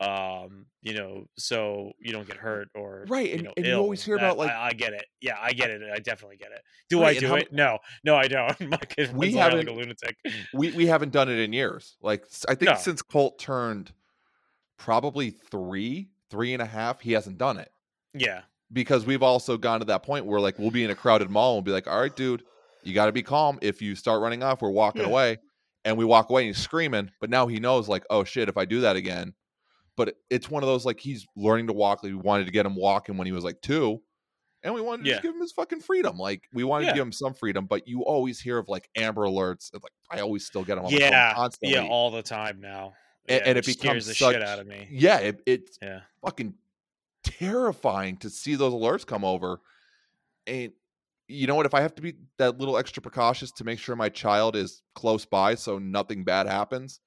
[0.00, 3.74] Um, you know, so you don't get hurt or Right, you and- know, and you
[3.74, 5.06] always hear That- about, like- I, I get it.
[5.20, 5.82] Yeah, I get it.
[5.90, 6.62] I definitely get it.
[6.90, 7.52] Do Right, I do how it?
[7.52, 8.58] No, no, I don't.
[8.68, 10.16] My kid We around like a haven't- lunatic.
[10.52, 12.76] we we haven't done it in years like I think No.
[12.76, 13.92] since Colt turned
[14.76, 17.70] probably three three and a half he hasn't done it
[18.14, 21.30] Yeah, because we've also gone to that point where like we'll be in a crowded
[21.30, 22.42] mall and we'll be like all right dude
[22.82, 25.08] you got to be calm if you start running off we're walking Yeah.
[25.08, 25.38] away
[25.84, 28.56] and we walk away and he's screaming but now he knows like oh shit if
[28.56, 29.34] I do that again
[29.96, 32.66] but it's one of those like he's learning to walk like we wanted to get
[32.66, 34.00] him walking when he was like two
[34.62, 35.20] and we wanted to Yeah.
[35.20, 36.90] give him his fucking freedom like we wanted Yeah.
[36.92, 39.92] to give him some freedom but you always hear of like amber alerts and, like
[40.10, 42.94] i always still get them on my phone yeah, constantly yeah, all the time now.
[43.28, 44.86] And- Yeah, and it becomes scares the such- shit out of me.
[44.90, 46.00] yeah it, it's Yeah.
[46.24, 46.54] fucking
[47.22, 49.60] terrifying to see those alerts come over
[50.46, 50.72] and
[51.26, 53.96] you know what if i have to be that little extra precautious to make sure
[53.96, 57.00] my child is close by so nothing bad happens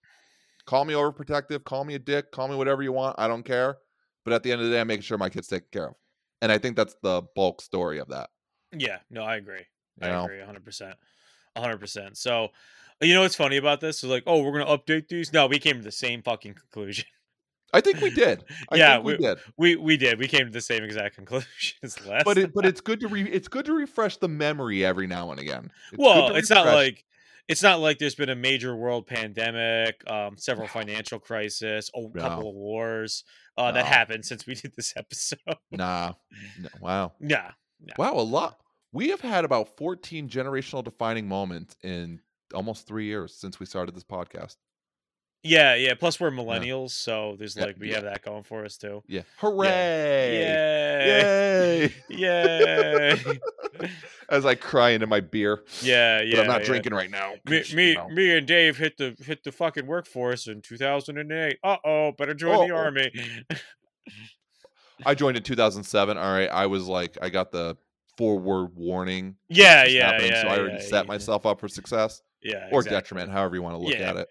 [0.65, 3.77] call me overprotective call me a dick call me whatever you want i don't care
[4.25, 5.95] but at the end of the day i'm making sure my kid's taken care of
[6.41, 8.29] and i think that's the bulk story of that
[8.73, 9.65] Yeah, no, I agree.
[10.01, 10.93] you I know agree 100%.
[11.55, 12.17] 100%.
[12.17, 12.49] So,
[13.01, 13.99] you know what's funny about this?
[13.99, 15.31] So like, oh, we're going to update these?
[15.33, 17.05] No, we came to the same fucking conclusion.
[17.73, 20.19] i think we did i Yeah, think we, we- did We we did.
[20.19, 22.25] We came to the same exact conclusion as last.
[22.25, 25.31] but it but it's good to re it's good to refresh the memory every now
[25.31, 27.03] and again It's well, it's not like
[27.49, 32.49] it's not like there's been a major world pandemic, um, several financial crisis, a couple
[32.49, 33.23] of wars
[33.57, 35.39] uh, that happened since we did this episode.
[35.71, 36.11] nah
[36.59, 37.51] no, wow yeah,
[37.97, 38.59] Wow, a lot.
[38.91, 42.19] We have had about 14 generational defining moments in
[42.53, 44.55] almost three years since we started this podcast.
[45.43, 45.93] yeah, yeah.
[45.93, 47.95] Plus, we're millennials, so there's Yeah, like we yeah.
[47.95, 49.03] have that going for us too.
[49.07, 49.21] Yeah.
[49.37, 50.39] Hooray!
[50.39, 51.81] Yay!
[51.83, 51.93] Yay!
[52.09, 53.39] Yay!
[54.29, 55.61] As I cry into my beer.
[55.81, 56.35] Yeah, yeah.
[56.35, 56.67] but I'm not yeah.
[56.67, 57.33] drinking right now.
[57.45, 61.59] Me, me, me, and Dave hit the hit the fucking workforce in 2008.
[61.63, 63.11] Uh oh, better join the army.
[65.05, 66.17] I joined in 2007.
[66.17, 66.49] All right.
[66.49, 67.77] I was like, I got the
[68.17, 69.35] forward warning.
[69.47, 70.41] yeah, yeah, yeah.
[70.41, 72.89] So I already set myself up for success yeah, or exactly.
[72.89, 74.09] detriment, however you want to look Yeah.
[74.11, 74.27] at it.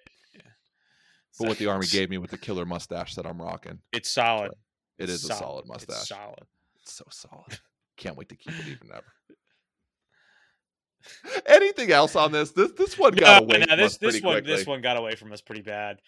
[1.39, 4.53] But what the army gave me with the killer mustache that I'm rocking, it's solid.
[4.99, 5.39] it is a Solid.
[5.41, 6.09] solid It's mustache.
[6.09, 6.43] solid.
[6.81, 7.59] It's so solid.
[7.99, 9.05] Can't wait to keep it even ever.
[11.47, 12.53] Anything else on this?
[12.53, 14.57] This this one got No, away no, from this us this pretty one quickly.
[14.57, 15.99] this one got away from us pretty bad.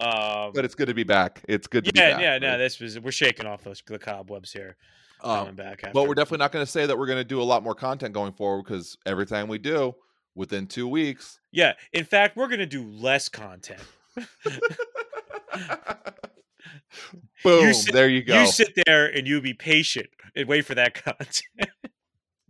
[0.00, 1.44] Um, but it's good to be back.
[1.48, 2.20] It's good to be yeah, back.
[2.20, 2.56] yeah, no, right?
[2.56, 4.76] this was we're shaking off those the cobwebs here.
[5.22, 5.80] coming Um, back.
[5.84, 5.90] After.
[5.92, 7.74] but we're definitely not going to say that we're going to do a lot more
[7.74, 9.94] content going forward because every time we do,
[10.38, 11.74] within two weeks, yeah.
[11.92, 13.80] In fact, we're gonna do less content.
[17.44, 18.40] boom, sit- there you go.
[18.40, 21.42] You sit there and you be patient and wait for that content.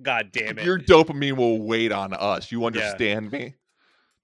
[0.01, 0.65] God damn it!
[0.65, 2.53] Your dopamine will wait on us.
[2.53, 3.55] You understand me?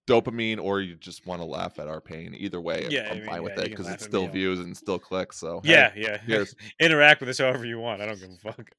[0.07, 2.35] Dopamine, or you just want to laugh at our pain.
[2.38, 4.77] Either way, Yeah, I I'm mean, fine with yeah, it because it's still views and
[4.77, 5.38] still clicks.
[5.38, 6.18] So hey, yeah, yeah.
[6.18, 8.03] here's Interact with us however you want.
[8.03, 8.70] I don't give a fuck.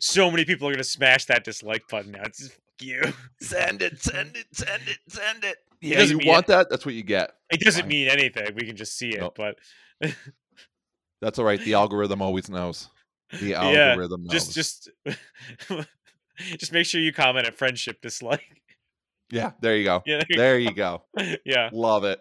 [0.00, 2.22] so many people are gonna smash that dislike button now.
[2.22, 3.02] It's you.
[3.40, 5.56] send it, send it, send it, send it.
[5.80, 6.68] Yeah, doesn't you want that?
[6.70, 7.32] That's what you get.
[7.50, 7.88] It doesn't Fine.
[7.88, 8.54] mean anything.
[8.54, 9.36] We can just see it, Nope.
[9.36, 9.58] but
[11.20, 11.60] That's all right.
[11.60, 12.88] The algorithm always knows.
[13.40, 14.32] The Yeah, algorithm knows.
[14.32, 14.88] just just
[16.58, 18.62] just make sure you comment at friendship dislike.
[19.30, 20.02] yeah, there you go.
[20.06, 21.02] Yeah, there you There you go.
[21.44, 21.70] yeah.
[21.72, 22.20] Love it.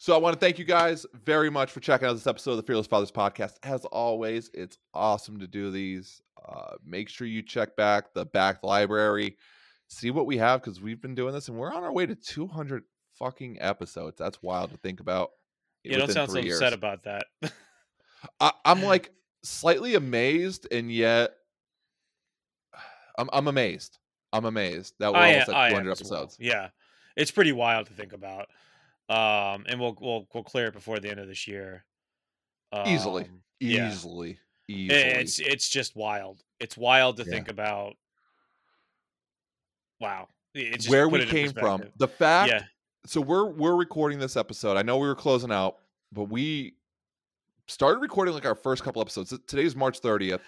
[0.00, 2.56] So I want to thank you guys very much for checking out this episode of
[2.58, 3.54] the Fearless Fathers podcast.
[3.64, 6.22] As always, it's awesome to do these.
[6.48, 9.36] Uh, make sure you check back the back library,
[9.88, 12.14] see what we have because we've been doing this and we're on our way to
[12.14, 12.84] 200
[13.18, 14.16] fucking episodes.
[14.18, 15.30] That's wild to think about.
[15.84, 17.26] You don't sound so three upset about that.
[18.40, 19.10] I, I'm like
[19.42, 21.32] slightly amazed, and yet
[23.16, 23.98] I'm I'm amazed.
[24.32, 26.20] I'm amazed that we're I almost am- at 200 am as well.
[26.22, 26.36] episodes.
[26.38, 26.68] Yeah,
[27.16, 28.48] it's pretty wild to think about.
[29.08, 31.84] Um, and we'll we'll we'll clear it before the end of this year.
[32.86, 33.24] Easily.
[33.24, 33.88] Um, yeah.
[33.90, 34.98] Easily, I- easily.
[35.00, 36.42] It's it's just wild.
[36.60, 37.30] It's wild to Yeah.
[37.30, 37.94] think about.
[40.00, 40.28] Wow,
[40.88, 42.62] where we came from the fact Yeah,
[43.06, 44.76] so we're we're recording this episode.
[44.76, 45.76] I know we were closing out,
[46.12, 46.74] but we
[47.66, 49.34] started recording like our first couple episodes.
[49.46, 50.40] Today's March 30th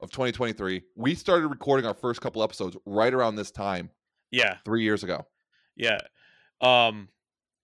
[0.00, 0.82] of 2023.
[0.96, 3.90] We started recording our first couple episodes right around this time
[4.30, 5.26] Yeah, three years ago
[5.76, 5.98] yeah.
[6.60, 7.08] Um,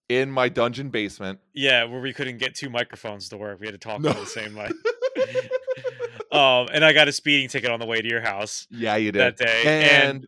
[0.09, 1.41] in my dungeon basement.
[1.53, 3.59] yeah, where we couldn't get two microphones to work.
[3.61, 4.12] We had to talk No.
[4.12, 4.71] the same mic.
[6.33, 9.12] um, and I got a speeding ticket on the way to your house yeah, you
[9.12, 9.21] did.
[9.21, 9.89] that day.
[10.07, 10.27] And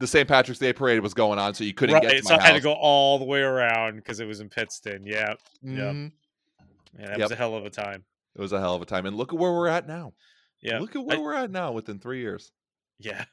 [0.00, 0.26] the St.
[0.26, 2.54] Patrick's Day parade was going on, so you couldn't right, get to so I had
[2.54, 5.06] to go all the way around because it was in Pittston.
[5.06, 5.70] Yeah, yeah.
[5.92, 6.12] Mhm.
[6.98, 7.20] yeah that Yep.
[7.26, 8.04] was a hell of a time.
[8.34, 9.06] It was a hell of a time.
[9.06, 10.14] And look at where we're at now.
[10.62, 12.50] Yeah, Look at where I- we're at now within three years.
[12.98, 13.24] yeah.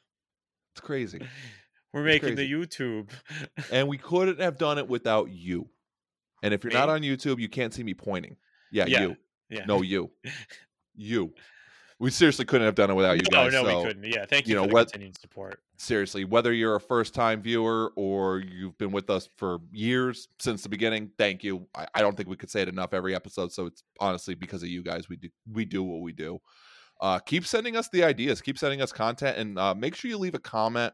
[0.73, 1.19] It's crazy.
[1.93, 2.53] We're It's making crazy.
[2.53, 3.09] the YouTube.
[3.71, 5.69] and we couldn't have done it without you.
[6.43, 8.35] And if you're not on YouTube, you can't see me pointing.
[8.71, 9.17] Yeah, Yeah, you.
[9.49, 9.65] yeah.
[9.65, 10.11] No, you.
[10.99, 11.33] You.
[11.99, 13.53] We seriously couldn't have done it without you no, guys.
[13.53, 14.03] no, so we couldn't.
[14.11, 15.59] Yeah, thank you, you know, for the what- continued support.
[15.77, 20.63] Seriously, whether you're a first time viewer or you've been with us for years since
[20.63, 21.67] the beginning, thank you.
[21.75, 23.51] I, I don't think we could say it enough every episode.
[23.51, 26.39] So it's honestly because of you guys we do we do what we do.
[26.99, 30.17] Uh, keep sending us the ideas, keep sending us content, and uh, make sure you
[30.17, 30.93] leave a comment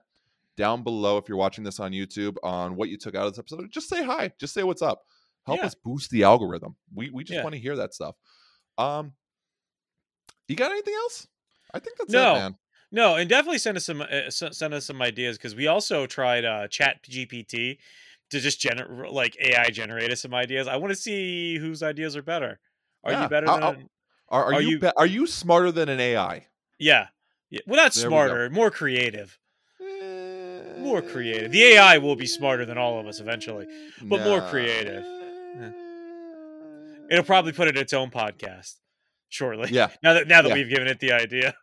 [0.58, 3.40] down below if you're watching this on YouTube on what you took out of this
[3.40, 3.72] episode.
[3.72, 5.02] Just say hi, just say what's up.
[5.46, 5.66] Help Yeah.
[5.66, 6.76] us boost the algorithm.
[6.94, 7.44] We we just Yeah.
[7.44, 8.16] want to hear that stuff.
[8.78, 9.14] Um,
[10.48, 11.28] you got anything else?
[11.74, 12.36] I think that's No.
[12.36, 12.56] it, man.
[12.96, 16.46] No, and definitely send us some uh, send us some ideas because we also tried
[16.46, 17.80] uh, Chat GPT
[18.30, 20.68] to just generate like AI generate us some ideas.
[20.68, 22.60] I want to see whose ideas are better.
[23.04, 23.64] Are Yeah, you better I'll- than?
[23.66, 23.90] I'll-
[24.30, 26.46] Are, are, Are you, you- be- are you smarter than an AI?
[26.80, 27.08] yeah.
[27.50, 27.60] yeah.
[27.68, 29.38] Well, not There we smarter, more creative.
[30.78, 31.52] More creative.
[31.52, 33.68] The AI will be smarter than all of us eventually,
[34.02, 35.04] but more creative.
[37.10, 38.76] It'll probably put it in its own podcast
[39.34, 39.70] shortly.
[39.72, 39.90] Yeah.
[40.04, 40.56] Now that now that Yeah.
[40.56, 41.56] we've given it the idea.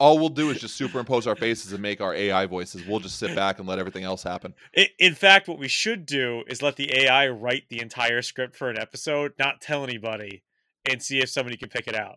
[0.00, 2.84] All we'll do is just superimpose our faces and make our AI voices.
[2.86, 4.54] We'll just sit back and let everything else happen.
[4.98, 8.70] In fact, what we should do is let the AI write the entire script for
[8.70, 10.42] an episode, not tell anybody,
[10.90, 12.16] and see if somebody can pick it out.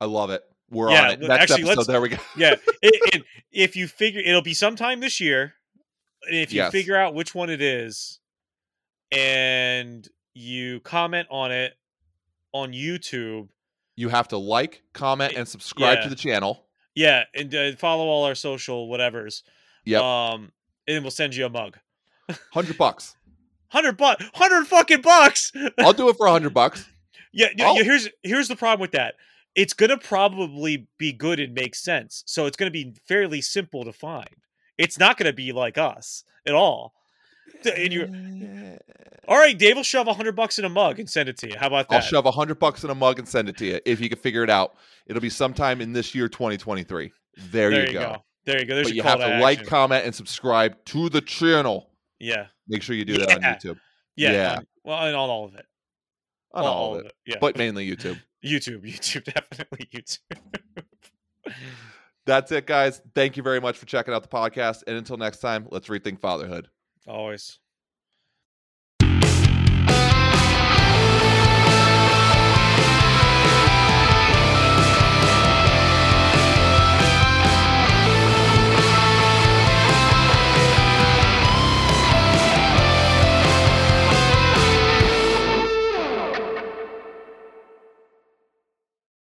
[0.00, 0.42] I love it.
[0.70, 1.20] We're Yeah, on it.
[1.20, 1.76] Next actually, episode.
[1.76, 2.16] let's- There we go.
[2.36, 5.54] Yeah, it, it, if you figure, it'll be sometime this year.
[6.22, 6.72] If you Yes.
[6.72, 8.18] figure out which one it is,
[9.10, 11.74] and you comment on it
[12.52, 13.48] on YouTube,
[13.96, 16.04] You have to like, comment, and subscribe Yeah.
[16.04, 16.64] to the channel.
[16.94, 19.42] yeah, and uh, follow all our social whatevers.
[19.84, 20.00] Yeah.
[20.00, 20.52] Um,
[20.88, 21.78] and we'll send you a mug.
[22.52, 23.16] Hundred bucks.
[23.68, 24.24] Hundred bucks.
[24.34, 25.52] Hundred fucking bucks.
[25.78, 26.86] I'll do it for hundred bucks.
[27.32, 29.14] Yeah, yeah, yeah, here's here's the problem with that.
[29.54, 32.22] It's gonna probably be good and make sense.
[32.26, 34.28] So it's gonna be fairly simple to find.
[34.78, 36.94] It's not gonna be like us at all.
[37.64, 38.78] And you,
[39.28, 41.48] all right, Dave will shove a hundred bucks in a mug and send it to
[41.48, 41.54] you.
[41.56, 41.94] How about that?
[41.96, 44.08] I'll shove a hundred bucks in a mug and send it to you if you
[44.08, 44.74] can figure it out.
[45.06, 47.12] It'll be sometime in this year, 2023.
[47.50, 48.16] There, there you go.
[48.44, 48.74] There you go.
[48.74, 51.90] There's But you call have to to like, comment, and subscribe to the channel.
[52.18, 53.78] Yeah, Make sure you do that on YouTube.
[54.16, 54.32] yeah.
[54.32, 54.56] Yeah.
[54.56, 55.66] on- well, and on all of it.
[56.54, 58.20] On all, of it, Yeah, but mainly YouTube.
[58.44, 60.18] YouTube, YouTube, definitely YouTube.
[62.26, 63.00] That's it, guys.
[63.14, 64.82] Thank you very much for checking out the podcast.
[64.86, 66.68] And until next time, let's rethink fatherhood.
[67.06, 67.61] Always.